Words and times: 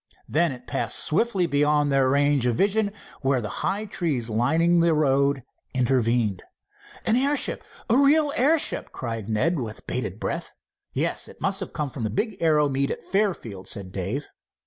Then 0.27 0.51
it 0.51 0.65
passed 0.65 0.97
swiftly 0.97 1.45
beyond 1.45 1.91
their 1.91 2.09
range 2.09 2.47
of 2.47 2.55
vision 2.55 2.91
where 3.21 3.39
the 3.39 3.61
high 3.63 3.85
trees 3.85 4.31
lining 4.31 4.79
the 4.79 4.95
road 4.95 5.43
intervened. 5.75 6.41
"An 7.05 7.15
airship—a 7.15 7.95
real 7.95 8.33
airship!" 8.35 8.91
cried 8.91 9.29
Ned 9.29 9.59
with 9.59 9.85
bated 9.85 10.19
breath. 10.19 10.53
"Yes. 10.91 11.27
It 11.27 11.39
must 11.39 11.59
have 11.59 11.73
come 11.73 11.91
from 11.91 12.03
the 12.03 12.09
big 12.09 12.37
aero 12.39 12.67
meet 12.67 12.89
at 12.89 13.03
Fairfield," 13.03 13.67
said 13.67 13.91
Dave. 13.91 14.27